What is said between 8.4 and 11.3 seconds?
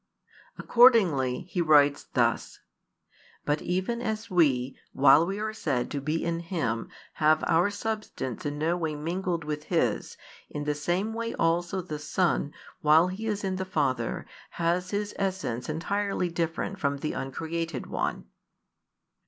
in no way mingled with His; in the same